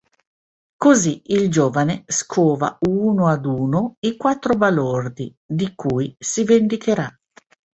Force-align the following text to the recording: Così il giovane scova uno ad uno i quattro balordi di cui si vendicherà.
Così 0.77 1.21
il 1.27 1.51
giovane 1.51 2.05
scova 2.07 2.75
uno 2.89 3.27
ad 3.27 3.45
uno 3.45 3.97
i 3.99 4.17
quattro 4.17 4.55
balordi 4.55 5.31
di 5.45 5.75
cui 5.75 6.15
si 6.17 6.43
vendicherà. 6.43 7.07